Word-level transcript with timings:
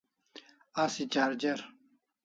Asi 0.81 1.03
charger 1.13 1.59